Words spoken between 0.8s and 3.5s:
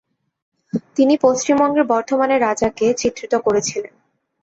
তিনি পশ্চিমবঙ্গের বর্ধমানের রাজা-কে চিত্রিত